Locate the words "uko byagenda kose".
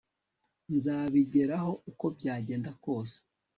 1.89-3.17